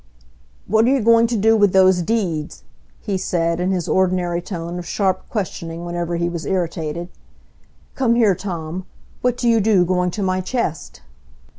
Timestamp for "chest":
10.41-11.01